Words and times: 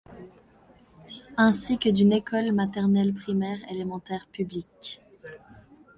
Ainsi 1.37 1.77
que 1.77 1.87
d'une 1.87 2.11
école 2.11 2.51
maternelle-primaire-élémentaire 2.53 4.25
publique. 4.29 4.99